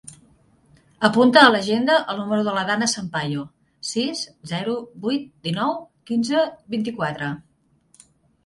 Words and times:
Apunta 1.09 1.41
a 1.41 1.51
l'agenda 1.55 1.97
el 2.13 2.17
número 2.21 2.45
de 2.47 2.55
la 2.55 2.63
Danna 2.69 2.87
Sampayo: 2.93 3.43
sis, 3.91 4.23
zero, 4.53 4.79
vuit, 5.05 5.29
dinou, 5.51 5.77
quinze, 6.13 6.43
vint-i-quatre. 6.77 7.31